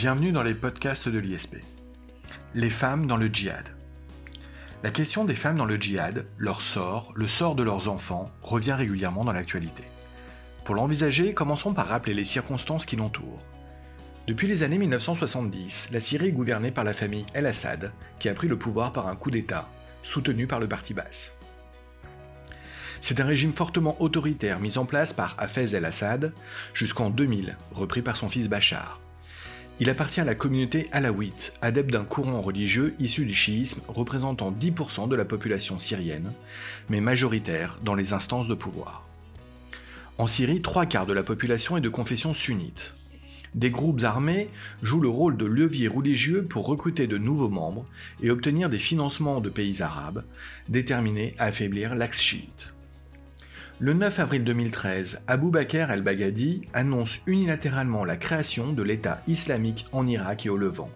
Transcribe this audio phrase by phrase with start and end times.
[0.00, 1.56] Bienvenue dans les podcasts de l'ISP.
[2.54, 3.64] Les femmes dans le djihad.
[4.84, 8.74] La question des femmes dans le djihad, leur sort, le sort de leurs enfants, revient
[8.74, 9.82] régulièrement dans l'actualité.
[10.64, 13.42] Pour l'envisager, commençons par rappeler les circonstances qui l'entourent.
[14.28, 17.90] Depuis les années 1970, la Syrie est gouvernée par la famille El-Assad,
[18.20, 19.68] qui a pris le pouvoir par un coup d'État,
[20.04, 21.34] soutenu par le parti basse.
[23.00, 26.32] C'est un régime fortement autoritaire mis en place par Hafez el-Assad
[26.72, 29.00] jusqu'en 2000, repris par son fils Bachar.
[29.80, 35.08] Il appartient à la communauté alaouite, adepte d'un courant religieux issu du chiisme représentant 10%
[35.08, 36.32] de la population syrienne,
[36.88, 39.06] mais majoritaire dans les instances de pouvoir.
[40.18, 42.96] En Syrie, trois quarts de la population est de confession sunnite.
[43.54, 44.48] Des groupes armés
[44.82, 47.86] jouent le rôle de levier religieux pour recruter de nouveaux membres
[48.20, 50.24] et obtenir des financements de pays arabes,
[50.68, 52.74] déterminés à affaiblir l'axe chiite.
[53.80, 60.04] Le 9 avril 2013, Abu Bakr el-Baghdadi annonce unilatéralement la création de l'État islamique en
[60.08, 60.90] Irak et au Levant.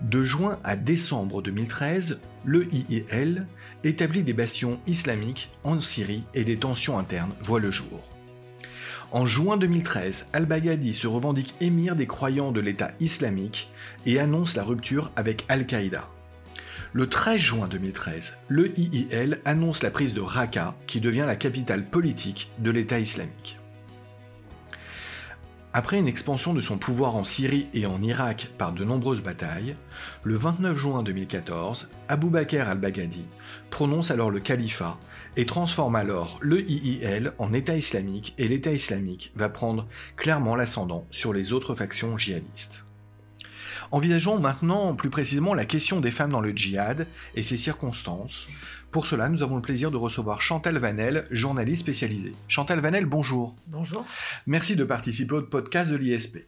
[0.00, 3.46] De juin à décembre 2013, le IIL
[3.84, 8.08] établit des bastions islamiques en Syrie et des tensions internes voient le jour.
[9.10, 13.70] En juin 2013, al-Baghdadi se revendique émir des croyants de l'État islamique
[14.06, 16.08] et annonce la rupture avec Al-Qaïda.
[16.94, 21.86] Le 13 juin 2013, le IIL annonce la prise de Raqqa, qui devient la capitale
[21.86, 23.56] politique de l'État islamique.
[25.72, 29.74] Après une expansion de son pouvoir en Syrie et en Irak par de nombreuses batailles,
[30.22, 33.24] le 29 juin 2014, Abu Bakr al-Baghdadi
[33.70, 34.98] prononce alors le califat
[35.38, 41.06] et transforme alors le IIL en État islamique et l'État islamique va prendre clairement l'ascendant
[41.10, 42.84] sur les autres factions djihadistes.
[43.92, 48.48] Envisageons maintenant plus précisément la question des femmes dans le djihad et ses circonstances.
[48.90, 52.32] Pour cela, nous avons le plaisir de recevoir Chantal Vanel, journaliste spécialisée.
[52.48, 53.54] Chantal Vanel, bonjour.
[53.66, 54.06] Bonjour.
[54.46, 56.38] Merci de participer au podcast de l'ISP.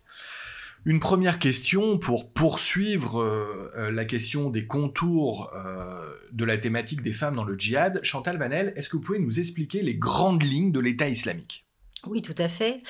[0.87, 7.03] Une première question pour poursuivre euh, euh, la question des contours euh, de la thématique
[7.03, 8.01] des femmes dans le djihad.
[8.03, 11.67] Chantal Vanel, est-ce que vous pouvez nous expliquer les grandes lignes de l'État islamique?
[12.07, 12.83] Oui, tout à fait.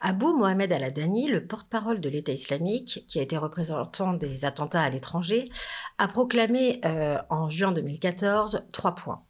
[0.00, 4.90] Abou Mohamed Al-Adani, le porte-parole de l'État islamique, qui a été représentant des attentats à
[4.90, 5.48] l'étranger,
[5.98, 9.22] a proclamé euh, en juin 2014 trois points.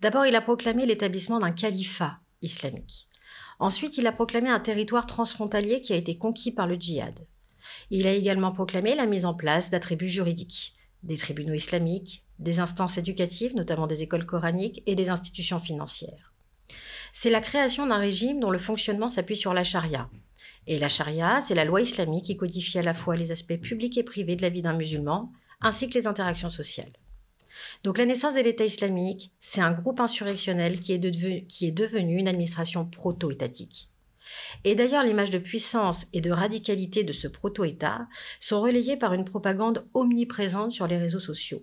[0.00, 3.08] D'abord, il a proclamé l'établissement d'un califat islamique.
[3.58, 7.26] Ensuite, il a proclamé un territoire transfrontalier qui a été conquis par le djihad.
[7.90, 12.98] Il a également proclamé la mise en place d'attributs juridiques, des tribunaux islamiques, des instances
[12.98, 16.27] éducatives, notamment des écoles coraniques, et des institutions financières
[17.12, 20.08] c'est la création d'un régime dont le fonctionnement s'appuie sur la charia.
[20.66, 23.96] Et la charia, c'est la loi islamique qui codifie à la fois les aspects publics
[23.96, 26.92] et privés de la vie d'un musulman, ainsi que les interactions sociales.
[27.84, 32.84] Donc la naissance de l'État islamique, c'est un groupe insurrectionnel qui est, devenu, une administration
[32.84, 33.90] proto-étatique.
[34.64, 38.06] Et d'ailleurs, l'image de puissance et de radicalité de ce proto-État
[38.40, 41.62] sont relayées par une propagande omniprésente sur les réseaux sociaux.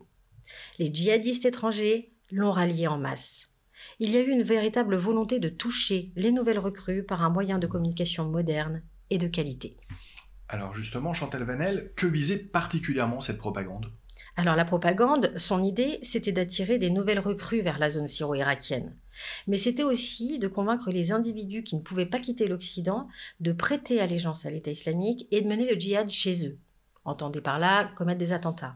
[0.79, 3.49] Les djihadistes étrangers l'ont rallié en masse
[3.99, 7.59] il y a eu une véritable volonté de toucher les nouvelles recrues par un moyen
[7.59, 9.77] de communication moderne et de qualité.
[10.47, 13.91] Alors justement, Chantal Vanel, que visait particulièrement cette propagande?
[14.37, 18.95] Alors la propagande, son idée, c'était d'attirer des nouvelles recrues vers la zone syro-irakienne.
[19.47, 23.07] Mais c'était aussi de convaincre les individus qui ne pouvaient pas quitter l'Occident
[23.39, 26.57] de prêter allégeance à l'État islamique et de mener le djihad chez eux.
[27.05, 28.75] Entendez par là commettre des attentats.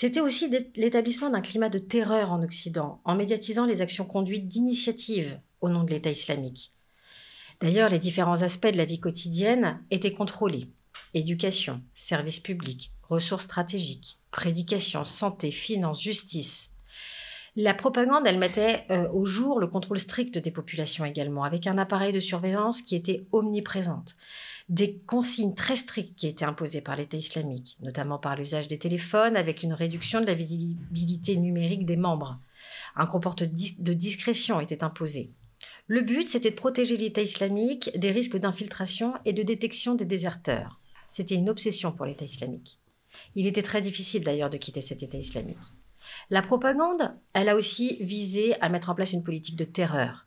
[0.00, 5.40] C'était aussi l'établissement d'un climat de terreur en Occident, en médiatisant les actions conduites d'initiative
[5.60, 6.72] au nom de l'État islamique.
[7.60, 10.68] D'ailleurs, les différents aspects de la vie quotidienne étaient contrôlés.
[11.14, 16.70] Éducation, services publics, ressources stratégiques, prédication, santé, finances, justice.
[17.56, 21.76] La propagande, elle mettait euh, au jour le contrôle strict des populations également, avec un
[21.76, 24.14] appareil de surveillance qui était omniprésente
[24.68, 29.36] des consignes très strictes qui étaient imposées par l'État islamique, notamment par l'usage des téléphones
[29.36, 32.38] avec une réduction de la visibilité numérique des membres.
[32.96, 35.30] Un comportement de discrétion était imposé.
[35.86, 40.78] Le but, c'était de protéger l'État islamique des risques d'infiltration et de détection des déserteurs.
[41.08, 42.78] C'était une obsession pour l'État islamique.
[43.34, 45.56] Il était très difficile d'ailleurs de quitter cet État islamique.
[46.28, 50.26] La propagande, elle a aussi visé à mettre en place une politique de terreur.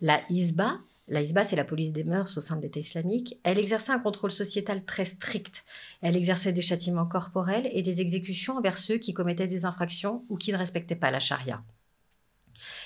[0.00, 0.78] La ISBA,
[1.08, 3.38] la Hisba, c'est la police des mœurs au sein de l'État islamique.
[3.44, 5.64] Elle exerçait un contrôle sociétal très strict.
[6.00, 10.36] Elle exerçait des châtiments corporels et des exécutions envers ceux qui commettaient des infractions ou
[10.38, 11.62] qui ne respectaient pas la charia.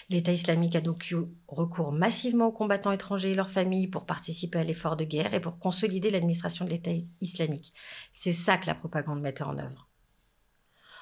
[0.09, 1.17] L'État islamique a donc eu
[1.47, 5.41] recours massivement aux combattants étrangers et leurs familles pour participer à l'effort de guerre et
[5.41, 7.73] pour consolider l'administration de l'État islamique.
[8.13, 9.88] C'est ça que la propagande mettait en œuvre.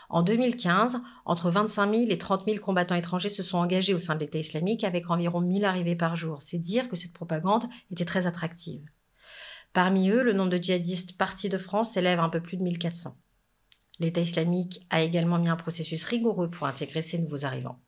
[0.08, 4.14] En 2015, entre 25 000 et 30 000 combattants étrangers se sont engagés au sein
[4.14, 6.42] de l'État islamique avec environ 1000 arrivées par jour.
[6.42, 8.84] C'est dire que cette propagande était très attractive.
[9.72, 12.62] Parmi eux, le nombre de djihadistes partis de France s'élève à un peu plus de
[12.62, 13.16] 1400.
[13.98, 17.80] L'État islamique a également mis un processus rigoureux pour intégrer ces nouveaux arrivants.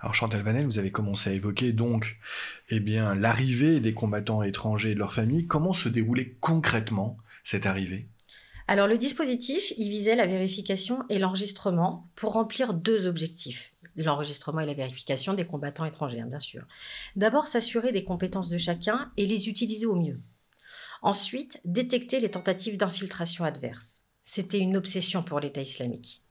[0.00, 2.18] Alors Chantal Vanel, vous avez commencé à évoquer donc
[2.70, 5.46] eh l'arrivée des combattants étrangers et de leurs familles.
[5.46, 8.08] Comment se déroulait concrètement cette arrivée?
[8.68, 13.72] Alors le dispositif, il visait la vérification et l'enregistrement pour remplir deux objectifs.
[13.96, 16.64] L'enregistrement et la vérification des combattants étrangers, hein, bien sûr.
[17.14, 20.20] D'abord, s'assurer des compétences de chacun et les utiliser au mieux.
[21.00, 24.02] Ensuite, détecter les tentatives d'infiltration adverse.
[24.24, 26.22] C'était une obsession pour l'État islamique.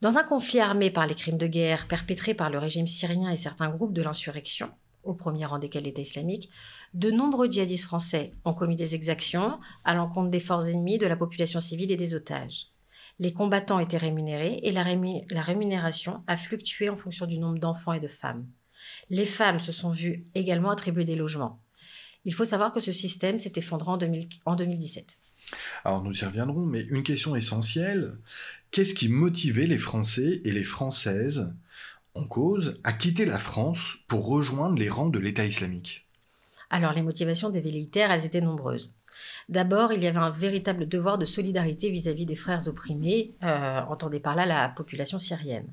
[0.00, 3.36] Dans un conflit armé par les crimes de guerre perpétrés par le régime syrien et
[3.36, 4.70] certains groupes de l'insurrection,
[5.02, 6.50] au premier rang desquels l'État islamique,
[6.94, 11.16] de nombreux djihadistes français ont commis des exactions à l'encontre des forces ennemies, de la
[11.16, 12.68] population civile et des otages.
[13.18, 14.84] Les combattants étaient rémunérés et la,
[15.42, 18.46] rémunération a fluctué en fonction du nombre d'enfants et de femmes.
[19.10, 21.60] Les femmes se sont vues également attribuer des logements.
[22.24, 25.18] Il faut savoir que ce système s'est effondré en, 2017.
[25.84, 28.18] Alors nous y reviendrons, mais une question essentielle,
[28.70, 31.52] qu'est-ce qui motivait les Français et les Françaises
[32.14, 36.07] en cause à quitter la France pour rejoindre les rangs de l'État islamique?
[36.70, 38.94] Alors les motivations des militaires, elles étaient nombreuses.
[39.48, 44.20] D'abord, il y avait un véritable devoir de solidarité vis-à-vis des frères opprimés, euh, entendez
[44.20, 45.72] par là la population syrienne.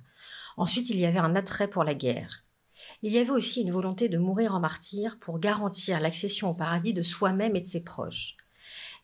[0.57, 2.45] Ensuite, il y avait un attrait pour la guerre.
[3.01, 6.93] Il y avait aussi une volonté de mourir en martyr pour garantir l'accession au paradis
[6.93, 8.37] de soi-même et de ses proches.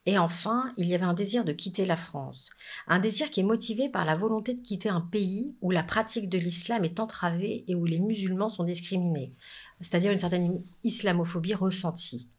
[0.07, 2.49] Et enfin, il y avait un désir de quitter la France,
[2.87, 6.27] un désir qui est motivé par la volonté de quitter un pays où la pratique
[6.27, 9.35] de l'islam est entravée et où les musulmans sont discriminés,
[9.81, 12.29] c'est-à-dire une certaine islamophobie ressentie.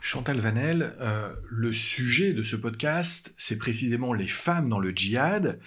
[0.00, 5.60] Chantal Vanel, euh, le sujet de ce podcast, c'est précisément les femmes dans le djihad.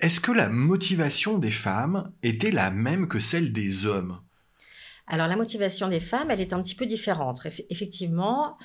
[0.00, 4.20] Est-ce que la motivation des femmes était la même que celle des hommes?
[5.06, 7.46] Alors la motivation des femmes, elle est un petit peu différente.
[7.70, 8.58] Effectivement,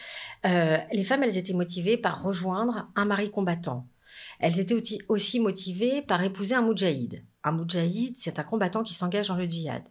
[0.45, 3.87] euh, les femmes, elles étaient motivées par rejoindre un mari combattant.
[4.39, 4.75] Elles étaient
[5.07, 7.23] aussi motivées par épouser un moudjahid.
[7.43, 9.83] Un moudjahid, c'est un combattant qui s'engage dans le djihad.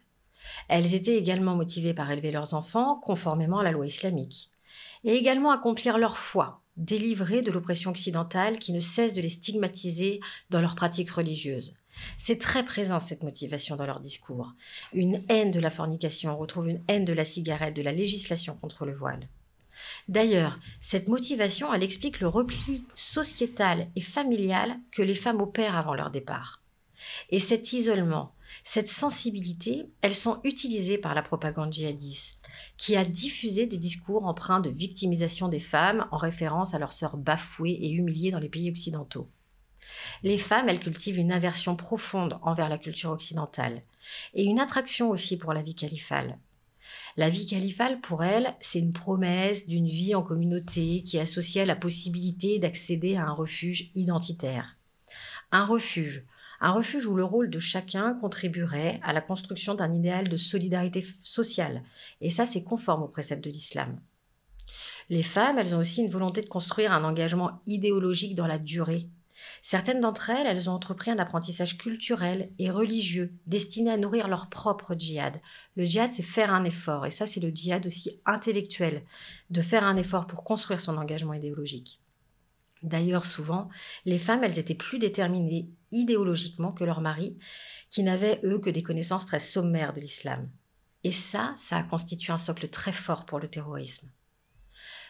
[0.68, 4.50] Elles étaient également motivées par élever leurs enfants conformément à la loi islamique.
[5.04, 10.20] Et également accomplir leur foi, délivrées de l'oppression occidentale qui ne cesse de les stigmatiser
[10.50, 11.74] dans leurs pratiques religieuses.
[12.18, 14.54] C'est très présent cette motivation dans leur discours.
[14.92, 18.56] Une haine de la fornication, on retrouve une haine de la cigarette, de la législation
[18.56, 19.28] contre le voile.
[20.08, 25.94] D'ailleurs, cette motivation, elle explique le repli sociétal et familial que les femmes opèrent avant
[25.94, 26.62] leur départ.
[27.30, 28.32] Et cet isolement,
[28.64, 32.40] cette sensibilité, elles sont utilisées par la propagande djihadiste,
[32.76, 37.16] qui a diffusé des discours empreints de victimisation des femmes en référence à leurs sœurs
[37.16, 39.30] bafouées et humiliées dans les pays occidentaux.
[40.22, 43.82] Les femmes, elles cultivent une aversion profonde envers la culture occidentale
[44.34, 46.38] et une attraction aussi pour la vie califale.
[47.16, 51.76] La vie califale, pour elles, c'est une promesse d'une vie en communauté qui associait la
[51.76, 54.76] possibilité d'accéder à un refuge identitaire.
[55.50, 56.24] Un refuge,
[56.62, 61.04] un refuge où le rôle de chacun contribuerait à la construction d'un idéal de solidarité
[61.20, 61.82] sociale.
[62.20, 64.00] Et ça, c'est conforme aux préceptes de l'islam.
[65.10, 69.08] Les femmes, elles ont aussi une volonté de construire un engagement idéologique dans la durée
[69.60, 74.48] Certaines d'entre elles, elles ont entrepris un apprentissage culturel et religieux destiné à nourrir leur
[74.48, 75.40] propre djihad.
[75.76, 79.02] Le djihad, c'est faire un effort, et ça, c'est le djihad aussi intellectuel,
[79.50, 82.00] de faire un effort pour construire son engagement idéologique.
[82.82, 83.68] D'ailleurs, souvent,
[84.04, 87.38] les femmes, elles étaient plus déterminées idéologiquement que leurs maris,
[87.90, 90.48] qui n'avaient, eux, que des connaissances très sommaires de l'islam.
[91.04, 94.08] Et ça, ça a constitué un socle très fort pour le terrorisme.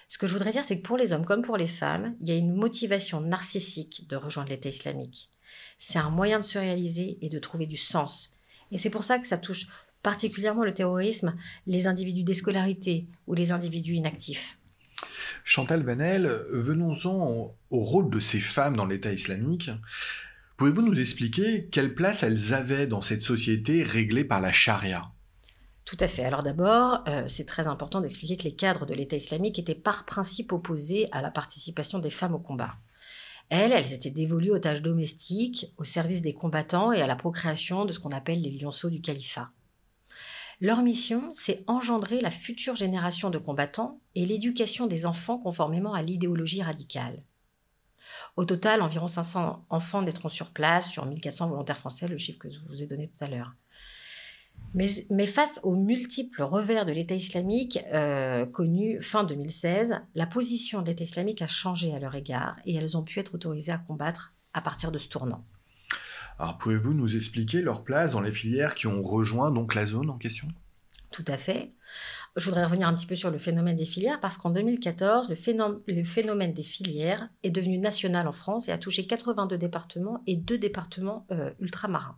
[0.09, 2.29] Ce que je voudrais dire, c'est que pour les hommes comme pour les femmes, il
[2.29, 5.31] y a une motivation narcissique de rejoindre l'État islamique.
[5.79, 8.35] C'est un moyen de se réaliser et de trouver du sens.
[8.73, 9.69] Et c'est pour ça que ça touche
[10.03, 11.35] particulièrement le terrorisme,
[11.67, 14.59] les individus déscolarités ou les individus inactifs.
[15.45, 19.71] Chantal Vanel, venons-en au rôle de ces femmes dans l'État islamique.
[20.57, 25.11] Pouvez-vous nous expliquer quelle place elles avaient dans cette société réglée par la charia?
[25.85, 26.25] Tout à fait.
[26.25, 30.07] Alors d'abord, euh, c'est très important d'expliquer que les cadres de l'État islamique étaient par
[30.07, 32.77] principe opposés à la participation des femmes au combat.
[33.49, 37.85] Elles, elles étaient dévolues aux tâches domestiques, au service des combattants et à la procréation
[37.85, 39.51] de ce qu'on appelle les lionceaux du califat.
[40.61, 46.03] Leur mission, c'est engendrer la future génération de combattants et l'éducation des enfants conformément à
[46.03, 47.25] l'idéologie radicale.
[48.37, 52.51] Au total, environ 500 enfants naîtront sur place sur 1400 volontaires français, le chiffre que
[52.51, 53.53] je vous ai donné tout à l'heure.
[54.75, 60.87] Mais, face aux multiples revers de l'État islamique euh, connus fin 2016, la position de
[60.87, 64.35] l'État islamique a changé à leur égard et elles ont pu être autorisées à combattre
[64.55, 65.45] à partir de ce tournant.
[66.39, 70.09] Alors pouvez-vous nous expliquer leur place dans les filières qui ont rejoint donc la zone
[70.09, 70.49] en question?
[71.11, 71.73] Tout à fait.
[72.35, 75.35] Je voudrais revenir un petit peu sur le phénomène des filières parce qu'en 2014, le
[76.05, 80.57] phénomène, des filières est devenu national en France et a touché 82 départements et deux
[80.57, 82.17] départements euh, ultramarins.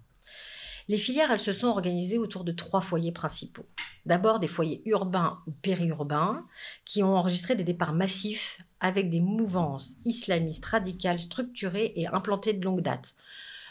[0.86, 3.66] Les filières, elles se sont organisées autour de trois foyers principaux.
[4.06, 6.46] D'abord des foyers urbains ou périurbains
[6.84, 12.64] qui ont enregistré des départs massifs avec des mouvances islamistes radicales structurées et implantées de
[12.64, 13.16] longue date.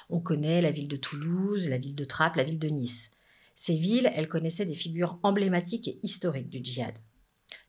[0.09, 3.11] On connaît la ville de Toulouse, la ville de Trappes, la ville de Nice.
[3.55, 6.97] Ces villes, elles connaissaient des figures emblématiques et historiques du djihad.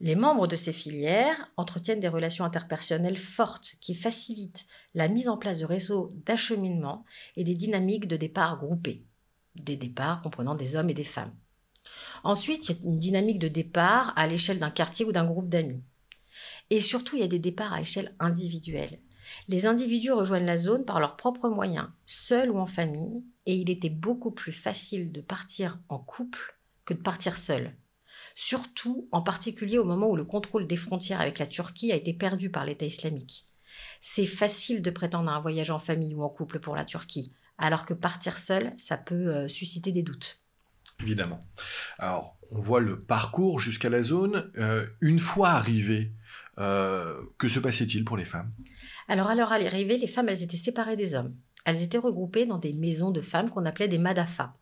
[0.01, 5.37] Les membres de ces filières entretiennent des relations interpersonnelles fortes qui facilitent la mise en
[5.37, 7.05] place de réseaux d'acheminement
[7.37, 9.05] et des dynamiques de départ groupés,
[9.55, 11.35] des départs comprenant des hommes et des femmes.
[12.23, 15.49] Ensuite, il y a une dynamique de départ à l'échelle d'un quartier ou d'un groupe
[15.49, 15.83] d'amis.
[16.71, 18.99] Et surtout, il y a des départs à échelle individuelle.
[19.49, 23.71] Les individus rejoignent la zone par leurs propres moyens, seuls ou en famille, et il
[23.71, 27.75] était beaucoup plus facile de partir en couple que de partir seul.
[28.35, 32.13] Surtout, en particulier au moment où le contrôle des frontières avec la Turquie a été
[32.13, 33.47] perdu par l'État islamique.
[34.01, 37.33] C'est facile de prétendre à un voyage en famille ou en couple pour la Turquie,
[37.59, 40.45] alors que partir seul, ça peut euh, susciter des doutes.
[41.01, 41.47] Évidemment.
[41.99, 44.51] Alors, on voit le parcours jusqu'à la zone.
[44.57, 46.13] Euh, une fois arrivé,
[46.59, 48.51] euh, que se passait-il pour les femmes?
[49.09, 51.35] Alors, à leur arrivée, les femmes, elles étaient séparées des hommes.
[51.65, 54.53] Elles étaient regroupées dans des maisons de femmes qu'on appelait des madafas.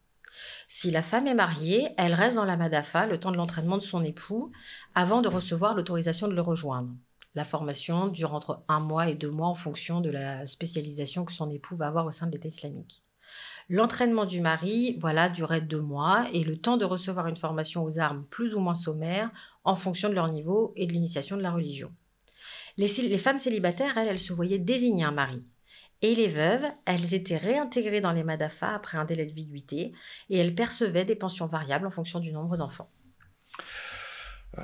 [0.69, 3.83] Si la femme est mariée, elle reste dans la madafa le temps de l'entraînement de
[3.83, 4.51] son époux
[4.95, 6.91] avant de recevoir l'autorisation de le rejoindre.
[7.35, 11.33] La formation dure entre un mois et deux mois en fonction de la spécialisation que
[11.33, 13.03] son époux va avoir au sein de l'État islamique.
[13.69, 17.99] L'entraînement du mari, voilà, durait deux mois et le temps de recevoir une formation aux
[17.99, 19.31] armes plus ou moins sommaire
[19.65, 21.91] en fonction de leur niveau et de l'initiation de la religion.
[22.77, 25.47] Les, femmes célibataires, elles, elles se voyaient désigner un mari.
[26.03, 29.93] Et les veuves, elles étaient réintégrées dans les MADAFA après un délai de viduité
[30.31, 32.91] et elles percevaient des pensions variables en fonction du nombre d'enfants.
[34.59, 34.63] Euh,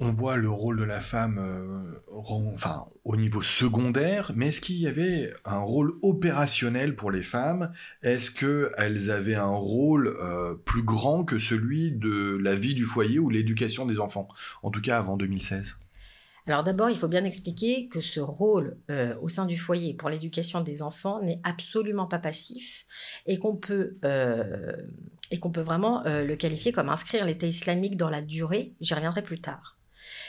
[0.00, 4.76] on voit le rôle de la femme euh, enfin, au niveau secondaire, mais est-ce qu'il
[4.76, 7.72] y avait un rôle opérationnel pour les femmes?
[8.02, 13.18] Est-ce qu'elles avaient un rôle euh, plus grand que celui de la vie du foyer
[13.18, 14.28] ou l'éducation des enfants?
[14.62, 15.76] En tout cas avant 2016
[16.48, 20.08] alors d'abord, il faut bien expliquer que ce rôle euh, au sein du foyer pour
[20.08, 22.86] l'éducation des enfants n'est absolument pas passif
[23.26, 24.72] et qu'on peut, euh,
[25.54, 28.72] vraiment euh, le qualifier comme inscrire l'État islamique dans la durée.
[28.80, 29.76] J'y reviendrai plus tard.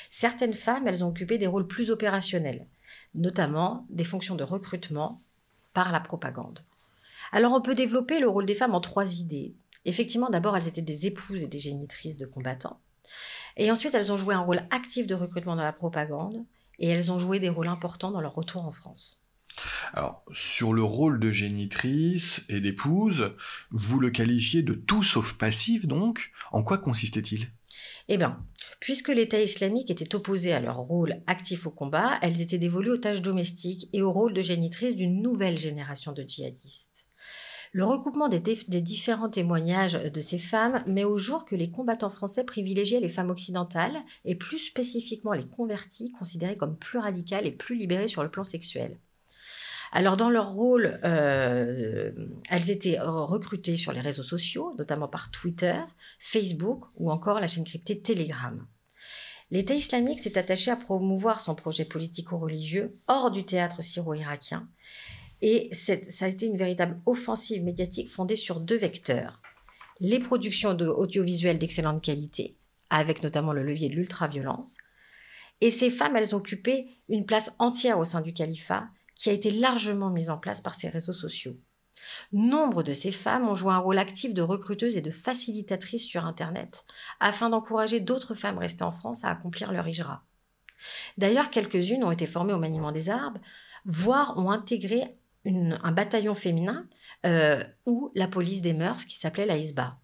[0.10, 2.68] Certaines femmes, elles ont occupé des rôles plus opérationnels,
[3.16, 5.22] notamment des fonctions de recrutement
[5.74, 6.60] par la propagande.
[7.32, 9.54] Alors on peut développer le rôle des femmes en trois idées.
[9.86, 12.80] Effectivement, d'abord, elles étaient des épouses et des génitrices de combattants.
[13.60, 16.46] Et ensuite, elles ont joué un rôle actif de recrutement dans la propagande
[16.80, 19.22] et elles ont joué des rôles importants dans leur retour en France.
[19.92, 23.36] Alors, sur le rôle de génitrice et d'épouse,
[23.72, 27.52] vous le qualifiez de tout sauf passif, donc En quoi consistait-il?
[28.08, 28.42] Eh bien,
[28.80, 32.98] puisque l'État islamique était opposé à leur rôle actif au combat, elles étaient dévolues aux
[32.98, 37.06] tâches domestiques et au rôle de génitrice d'une nouvelle génération de djihadistes.
[37.72, 42.44] Le recoupement des, différents témoignages de ces femmes met au jour que les combattants français
[42.44, 47.76] privilégiaient les femmes occidentales et plus spécifiquement les convertis considérées comme plus radicales et plus
[47.76, 48.98] libérées sur le plan sexuel.
[49.92, 52.12] Alors dans leur rôle, euh,
[52.50, 55.80] elles étaient recrutées sur les réseaux sociaux, notamment par Twitter,
[56.20, 58.66] Facebook ou encore la chaîne cryptée Telegram.
[59.52, 64.68] L'État islamique s'est attaché à promouvoir son projet politico-religieux hors du théâtre syro-irakien
[65.42, 69.42] et ça a été une véritable offensive médiatique fondée sur deux vecteurs.
[70.00, 72.58] Les productions audiovisuelles d'excellente qualité,
[72.90, 74.78] avec notamment le levier de l'ultraviolence.
[75.62, 79.52] Et ces femmes, elles occupé une place entière au sein du califat, qui a été
[79.52, 81.58] largement mise en place par ces réseaux sociaux.
[82.32, 86.26] Nombre de ces femmes ont joué un rôle actif de recruteuses et de facilitatrices sur
[86.26, 86.86] Internet,
[87.20, 90.24] afin d'encourager d'autres femmes restées en France à accomplir leur hijra.
[91.18, 93.42] D'ailleurs, quelques-unes ont été formées au maniement des arbres,
[93.86, 96.88] voire ont intégré un bataillon féminin
[97.26, 99.98] euh, ou la police des mœurs qui s'appelait la ISBA.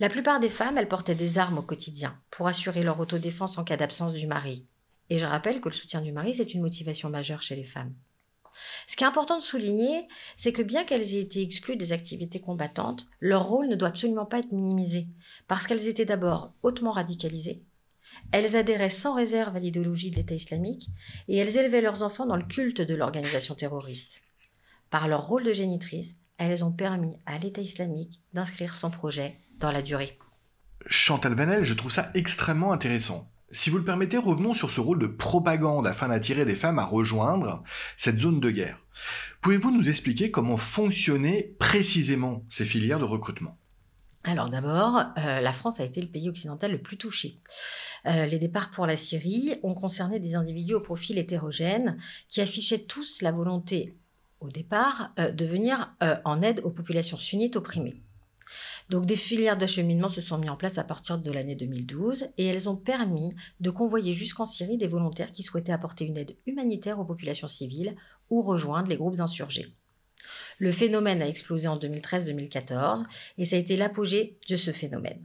[0.00, 3.64] La plupart des femmes, elles portaient des armes au quotidien pour assurer leur autodéfense en
[3.64, 4.66] cas d'absence du mari.
[5.10, 7.94] Et je rappelle que le soutien du mari, c'est une motivation majeure chez les femmes.
[8.86, 12.40] Ce qui est important de souligner, c'est que bien qu'elles aient été exclues des activités
[12.40, 15.06] combattantes, leur rôle ne doit absolument pas être minimisé,
[15.46, 17.62] parce qu'elles étaient d'abord hautement radicalisées,
[18.32, 20.88] elles adhéraient sans réserve à l'idéologie de l'État islamique,
[21.28, 24.22] et elles élevaient leurs enfants dans le culte de l'organisation terroriste.
[24.90, 29.70] Par leur rôle de génitrice, elles ont permis à l'État islamique d'inscrire son projet dans
[29.70, 30.18] la durée.
[30.86, 33.30] Chantal Vanel, je trouve ça extrêmement intéressant.
[33.50, 36.84] Si vous le permettez, revenons sur ce rôle de propagande afin d'attirer les femmes à
[36.84, 37.62] rejoindre
[37.96, 38.78] cette zone de guerre.
[39.40, 43.58] Pouvez-vous nous expliquer comment fonctionnaient précisément ces filières de recrutement?
[44.24, 47.40] Alors d'abord, euh, la France a été le pays occidental le plus touché.
[48.06, 52.84] Euh, les départs pour la Syrie ont concerné des individus au profil hétérogène qui affichaient
[52.84, 53.96] tous la volonté,
[54.40, 58.02] au départ, euh, de venir en aide aux populations sunnites opprimées.
[58.88, 62.46] Donc des filières d'acheminement se sont mises en place à partir de l'année 2012 et
[62.46, 66.98] elles ont permis de convoyer jusqu'en Syrie des volontaires qui souhaitaient apporter une aide humanitaire
[66.98, 67.96] aux populations civiles
[68.30, 69.74] ou rejoindre les groupes insurgés.
[70.58, 73.04] Le phénomène a explosé en 2013-2014
[73.36, 75.24] et ça a été l'apogée de ce phénomène.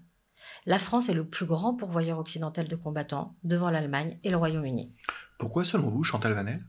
[0.65, 4.91] La France est le plus grand pourvoyeur occidental de combattants devant l'Allemagne et le Royaume-Uni.
[5.37, 6.63] Pourquoi selon vous, Chantal Vanel?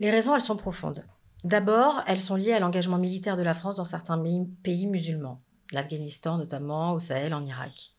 [0.00, 1.04] Les raisons, elles sont profondes.
[1.44, 4.22] D'abord, elles sont liées à l'engagement militaire de la France dans certains
[4.62, 7.94] pays musulmans, l'Afghanistan notamment, au Sahel, en Irak.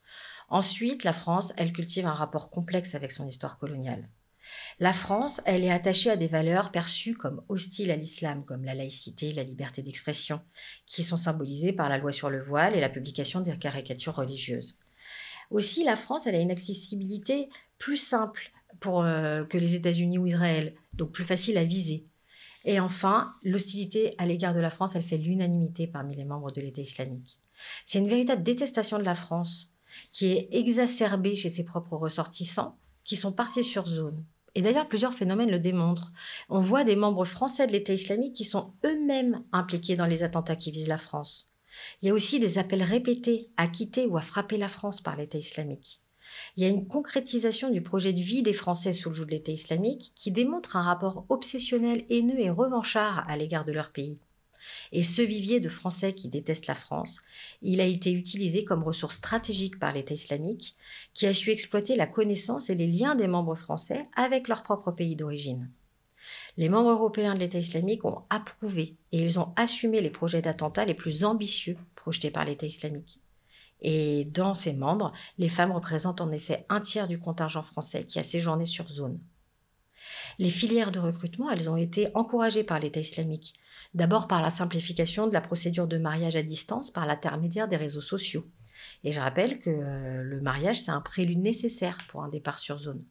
[0.50, 4.07] Ensuite, la France, elle cultive un rapport complexe avec son histoire coloniale.
[4.79, 8.75] La France, elle est attachée à des valeurs perçues comme hostiles à l'islam, comme la
[8.75, 10.41] laïcité, la liberté d'expression,
[10.85, 14.77] qui sont symbolisées par la loi sur le voile et la publication des caricatures religieuses.
[15.50, 20.27] Aussi, la France, elle a une accessibilité plus simple pour, euh, que les États-Unis ou
[20.27, 22.05] Israël, donc plus facile à viser.
[22.65, 26.62] Et enfin, l'hostilité à l'égard de la France, elle fait l'unanimité parmi les membres de
[26.62, 27.39] l'État islamique.
[27.86, 29.74] C'est une véritable détestation de la France
[30.12, 34.24] qui est exacerbée chez ses propres ressortissants qui sont partis sur zone.
[34.55, 36.12] Et d'ailleurs, plusieurs phénomènes le démontrent.
[36.50, 40.55] On voit des membres français de l'État islamique qui sont eux-mêmes impliqués dans les attentats
[40.55, 41.48] qui visent la France.
[42.01, 45.15] Il y a aussi des appels répétés à quitter ou à frapper la France par
[45.15, 46.02] l'État islamique.
[46.56, 49.32] Il y a une concrétisation du projet de vie des Français sous le joug de
[49.32, 54.18] l'État islamique qui démontre un rapport obsessionnel, haineux et revanchard à l'égard de leur pays.
[54.92, 57.22] Et ce vivier de Français qui détestent la France,
[57.62, 60.75] il a été utilisé comme ressource stratégique par l'État islamique,
[61.13, 64.92] qui a su exploiter la connaissance et les liens des membres français avec leur propre
[64.92, 65.70] pays d'origine.
[66.58, 70.86] Les membres européens de l'État islamique ont approuvé et ils ont assumé les projets d'attentats
[70.86, 73.20] les plus ambitieux projetés par l'État islamique.
[73.84, 78.17] Et dans ces membres, les femmes représentent en effet un tiers du contingent français qui
[78.17, 79.19] a séjourné sur zone.
[80.39, 83.54] Les filières de recrutement, elles ont été encouragées par l'État islamique,
[83.93, 88.02] D'abord par la simplification de la procédure de mariage à distance par l'intermédiaire des réseaux
[88.02, 88.46] sociaux.
[89.04, 92.80] Et je rappelle que euh, le mariage, c'est un prélude nécessaire pour un départ sur
[92.80, 93.04] zone.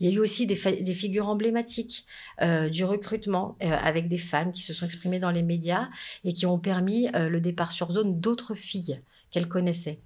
[0.00, 2.06] Il y a eu aussi des, figures emblématiques
[2.40, 5.88] euh, du recrutement euh, avec des femmes qui se sont exprimées dans les médias
[6.24, 10.00] et qui ont permis le départ sur zone d'autres filles qu'elles connaissaient.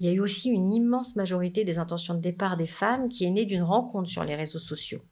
[0.00, 3.24] Il y a eu aussi une immense majorité des intentions de départ des femmes qui
[3.24, 5.02] est née d'une rencontre sur les réseaux sociaux.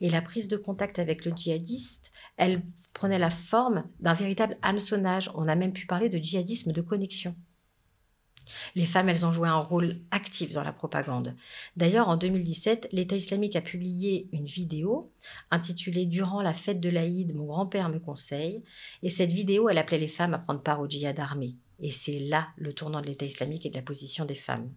[0.00, 2.62] Et la prise de contact avec le djihadiste, elle
[2.94, 5.30] prenait la forme d'un véritable hameçonnage.
[5.34, 7.34] On a même pu parler de djihadisme de connexion.
[8.74, 11.36] Les femmes, elles ont joué un rôle actif dans la propagande.
[11.76, 15.12] D'ailleurs, en 2017, l'État islamique a publié une vidéo
[15.50, 18.62] intitulée Durant la fête de l'Aïd, mon grand-père me conseille.
[19.02, 21.54] Et cette vidéo, elle appelait les femmes à prendre part au djihad armé.
[21.82, 24.72] Et c'est là le tournant de l'État islamique et de la position des femmes.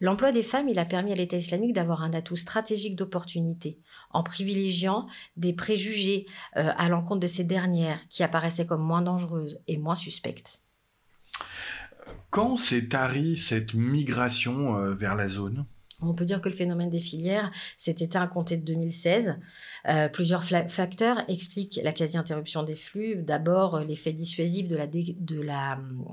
[0.00, 3.78] L'emploi des femmes, il a permis à l'État islamique d'avoir un atout stratégique d'opportunité,
[4.10, 5.06] en privilégiant
[5.36, 9.94] des préjugés euh, à l'encontre de ces dernières qui apparaissaient comme moins dangereuses et moins
[9.94, 10.62] suspectes.
[12.30, 15.66] Quand s'est tarie cette migration euh, vers la zone?
[16.02, 19.38] On peut dire que le phénomène des filières s'est éteint à compter de 2016.
[19.88, 23.16] Euh, plusieurs facteurs expliquent la quasi-interruption des flux.
[23.16, 24.76] D'abord, euh, l'effet dissuasif de
[25.40, 26.12] la, hum,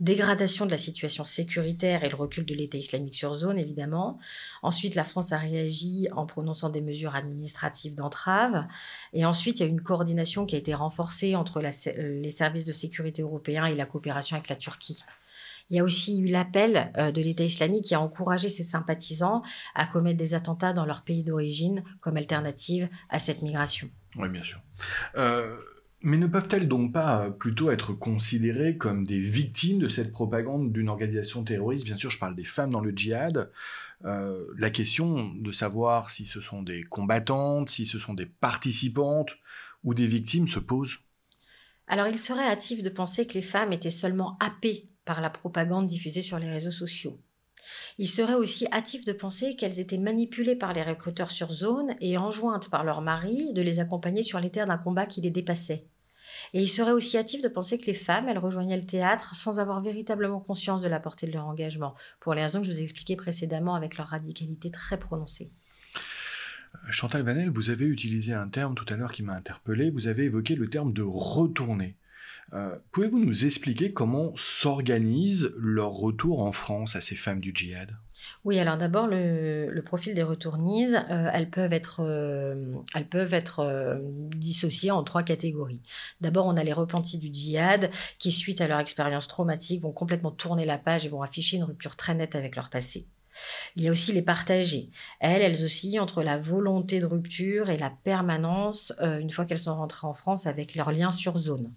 [0.00, 4.18] dégradation de la situation sécuritaire et le recul de l'État islamique sur zone, évidemment.
[4.62, 8.66] Ensuite, la France a réagi en prononçant des mesures administratives d'entrave.
[9.12, 12.64] Et ensuite, il y a une coordination qui a été renforcée entre euh, les services
[12.64, 15.04] de sécurité européens et la coopération avec la Turquie.
[15.70, 19.42] Il y a aussi eu l'appel euh, de l'État islamique qui a encouragé ses sympathisants
[19.74, 23.90] à commettre des attentats dans leur pays d'origine comme alternative à cette migration.
[24.16, 24.60] Oui, bien sûr.
[25.16, 25.58] Euh,
[26.00, 30.72] mais ne peuvent-elles donc pas euh, plutôt être considérées comme des victimes de cette propagande
[30.72, 31.84] d'une organisation terroriste?
[31.84, 33.50] Bien sûr, je parle des femmes dans le djihad.
[34.02, 39.32] la question de savoir si ce sont des combattantes, si ce sont des participantes
[39.84, 40.98] ou des victimes se pose.
[41.88, 45.86] Alors il serait hâtif de penser que les femmes étaient seulement happées par la propagande
[45.86, 47.18] diffusée sur les réseaux sociaux.
[47.96, 52.18] Il serait aussi hâtif de penser qu'elles étaient manipulées par les recruteurs sur zone et
[52.18, 55.86] enjointes par leur mari de les accompagner sur les terres d'un combat qui les dépassait.
[56.52, 59.60] Et il serait aussi hâtif de penser que les femmes, elles rejoignaient le théâtre sans
[59.60, 62.80] avoir véritablement conscience de la portée de leur engagement, pour les raisons que je vous
[62.80, 65.50] ai expliquées précédemment avec leur radicalité très prononcée.
[66.90, 70.24] Chantal Vanel, vous avez utilisé un terme tout à l'heure qui m'a interpellé, vous avez
[70.24, 71.96] évoqué le terme de retourner.
[72.54, 77.94] Euh, pouvez-vous nous expliquer comment s'organise leur retour en France à ces femmes du djihad?
[78.44, 82.00] Oui, alors d'abord, le, profil des retournises, euh, elles peuvent être,
[83.60, 83.98] euh,
[84.34, 85.82] dissociées en trois catégories.
[86.20, 90.30] D'abord, on a les repentis du djihad qui, suite à leur expérience traumatique, vont complètement
[90.30, 93.06] tourner la page et vont afficher une rupture très nette avec leur passé.
[93.76, 94.88] Il y a aussi les partagées.
[95.20, 99.76] Elles, elles oscillent entre la volonté de rupture et la permanence une fois qu'elles sont
[99.76, 101.70] rentrées en France avec leurs liens sur zone.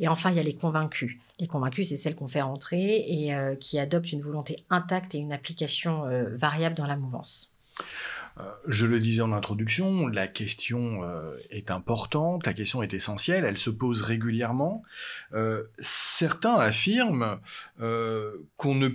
[0.00, 1.18] Et enfin, il y a les convaincus.
[1.38, 5.18] Les convaincus, c'est celles qu'on fait rentrer et euh, qui adoptent une volonté intacte et
[5.18, 7.54] une application euh, variable dans la mouvance.
[8.38, 11.02] Euh, je le disais en introduction, la question
[11.50, 14.82] est importante, la question est essentielle, elle se pose régulièrement.
[15.78, 17.38] certains affirment
[17.78, 18.88] qu'on ne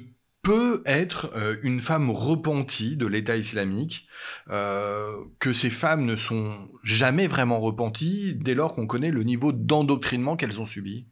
[0.45, 4.07] peut être euh, une femme repentie de l'État islamique,
[4.51, 9.51] euh, que ces femmes ne sont jamais vraiment repenties dès lors qu'on connaît le niveau
[9.51, 11.07] d'endoctrinement qu'elles ont subi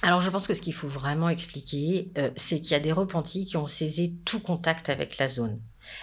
[0.00, 2.92] alors je pense que ce qu'il faut vraiment expliquer, euh, c'est qu'il y a des
[2.92, 5.60] repentis qui ont saisi tout contact avec la zone.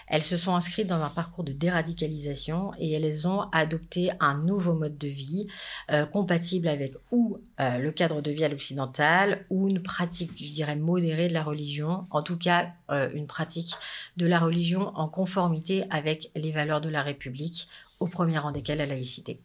[0.07, 4.73] Elles se sont inscrites dans un parcours de déradicalisation et elles ont adopté un nouveau
[4.73, 5.47] mode de vie
[5.91, 10.51] euh, compatible avec ou euh, le cadre de vie à l'occidental ou une pratique, je
[10.51, 13.75] dirais, modérée de la religion, en tout cas euh, une pratique
[14.17, 17.67] de la religion en conformité avec les valeurs de la République,
[17.99, 19.39] au premier rang desquelles la laïcité.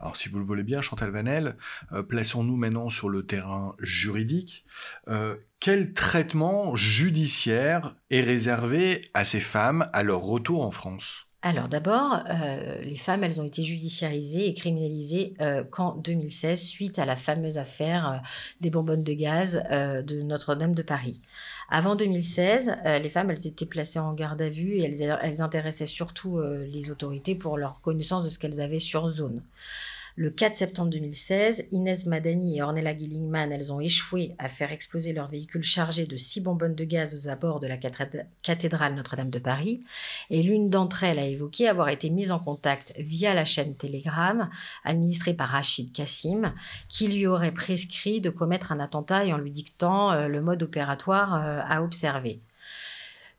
[0.00, 1.56] Alors, si vous le voulez bien, Chantal Vanel,
[1.92, 4.64] euh, plaçons-nous maintenant sur le terrain juridique.
[5.08, 11.27] Euh, quel traitement judiciaire est réservé à ces femmes à leur retour en France?
[11.40, 15.34] Alors d'abord, euh, les femmes, elles ont été judiciarisées et criminalisées
[15.70, 18.22] qu'en 2016 suite à la fameuse affaire
[18.60, 21.20] des bonbonnes de gaz de Notre-Dame de Paris.
[21.68, 26.40] Avant 2016, les femmes, elles étaient placées en garde à vue et elles intéressaient surtout
[26.40, 29.40] les autorités pour leur connaissance de ce qu'elles avaient sur zone.
[30.20, 35.12] Le 4 septembre 2016, Inès Madani et Ornella Gillingman, elles ont échoué à faire exploser
[35.12, 39.38] leur véhicule chargé de six bonbonnes de gaz aux abords de la cathédrale Notre-Dame de
[39.38, 39.84] Paris.
[40.30, 44.50] Et l'une d'entre elles a évoqué avoir été mise en contact via la chaîne Telegram,
[44.82, 46.52] administrée par Rachid Kassim,
[46.88, 50.64] qui lui aurait prescrit de commettre un attentat et en lui dictant euh, le mode
[50.64, 52.40] opératoire euh, à observer.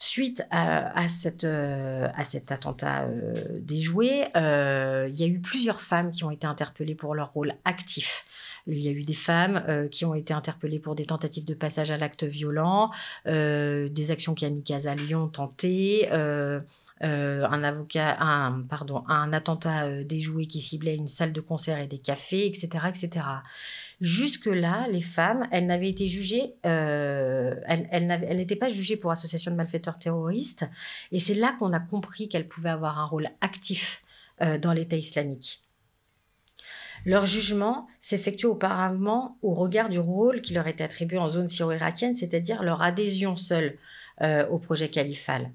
[0.02, 1.04] Suite à,
[1.44, 6.48] euh, cet attentat euh, déjoué, euh, il y a eu plusieurs femmes qui ont été
[6.48, 8.24] interpellées pour leur rôle actif.
[8.66, 11.92] Il y a eu des femmes qui ont été interpellées pour des tentatives de passage
[11.92, 12.92] à l'acte violent,
[13.26, 20.96] des actions kamikazes à Lyon tentées, un avocat, un, pardon, un attentat déjoué qui ciblait
[20.96, 23.26] une salle de concert et des cafés, etc., etc.
[24.02, 27.56] Jusque-là, les femmes, elles n'avaient été jugées, euh,
[27.92, 30.66] elles, n'étaient pas jugées pour association de malfaiteurs terroristes.
[31.12, 34.02] Et c'est là qu'on a compris qu'elles pouvaient avoir un rôle actif
[34.42, 35.64] euh, dans l'État islamique.
[37.06, 42.16] Leur jugement s'effectue auparavant au regard du rôle qui leur était attribué en zone syro-irakienne,
[42.16, 43.78] c'est-à-dire leur adhésion seule
[44.22, 45.50] euh, au projet califal.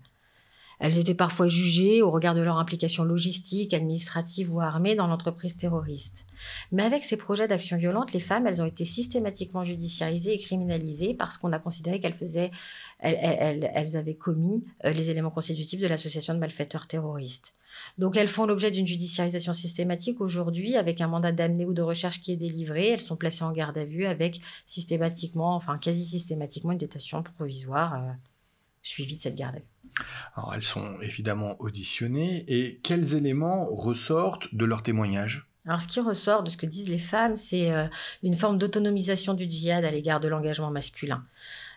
[0.80, 5.56] Elles étaient parfois jugées au regard de leur implication logistique, administrative ou armée dans l'entreprise
[5.56, 6.24] terroriste.
[6.72, 11.14] Mais avec ces projets d'action violente, les femmes, elles ont été systématiquement judiciarisées et criminalisées
[11.14, 12.50] parce qu'on a considéré qu'elles faisaient,
[13.00, 17.54] elles, avaient commis euh, les éléments constitutifs de l'association de malfaiteurs terroristes.
[17.98, 22.20] Donc elles font l'objet d'une judiciarisation systématique aujourd'hui avec un mandat d'amener ou de recherche
[22.20, 22.88] qui est délivré.
[22.88, 27.94] Elles sont placées en garde à vue avec systématiquement, enfin quasi systématiquement, une détention provisoire
[27.94, 28.12] euh,
[28.84, 29.64] suivie de cette garde à vue.
[30.36, 35.48] Alors elles sont évidemment auditionnées et quels éléments ressortent de leur témoignage?
[35.66, 37.86] Alors, ce qui ressort de ce que disent les femmes, c'est euh,
[38.22, 41.24] une forme d'autonomisation du djihad à l'égard de l'engagement masculin.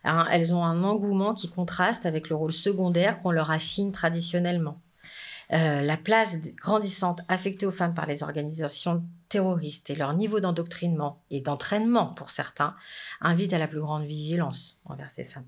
[0.03, 4.81] Hein, elles ont un engouement qui contraste avec le rôle secondaire qu'on leur assigne traditionnellement.
[5.53, 11.23] Euh, la place grandissante affectée aux femmes par les organisations terroristes et leur niveau d'endoctrinement
[11.29, 12.75] et d'entraînement pour certains
[13.21, 15.47] invite à la plus grande vigilance envers ces femmes.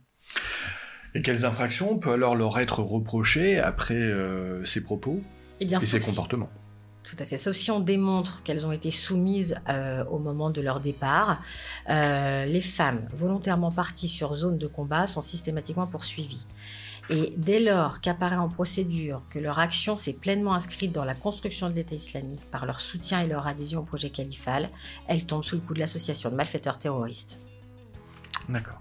[1.15, 5.21] Et quelles infractions peuvent alors leur être reprochées après euh, ces propos
[5.59, 6.49] eh et, ces comportements?
[7.03, 7.37] Tout à fait.
[7.37, 11.41] Sauf si on démontre qu'elles ont été soumises euh, au moment de leur départ,
[11.89, 16.45] euh, les femmes volontairement parties sur zone de combat sont systématiquement poursuivies.
[17.09, 21.69] Et dès lors qu'apparaît en procédure que leur action s'est pleinement inscrite dans la construction
[21.69, 24.69] de l'État islamique par leur soutien et leur adhésion au projet califal,
[25.07, 27.39] elles tombent sous le coup de l'association de malfaiteurs terroristes.
[28.47, 28.79] D'accord.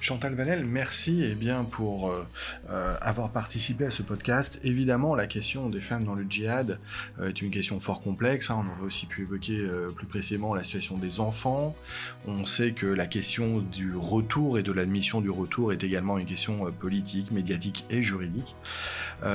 [0.00, 2.26] Chantal Vanel, merci eh bien, pour euh,
[2.70, 4.60] euh, avoir participé à ce podcast.
[4.64, 6.78] Évidemment, la question des femmes dans le djihad
[7.20, 8.50] euh, est une question fort complexe.
[8.50, 8.64] Hein.
[8.64, 11.76] On aurait aussi pu évoquer plus précisément la situation des enfants.
[12.26, 16.26] On sait que la question du retour et de l'admission du retour est également une
[16.26, 18.56] question politique, médiatique et juridique.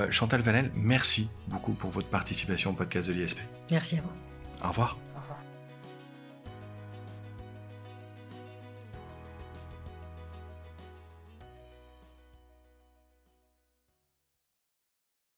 [0.09, 3.39] Chantal Vanel, merci beaucoup pour votre participation au podcast de l'ISP.
[3.71, 4.65] Merci à vous.
[4.65, 4.97] Au revoir.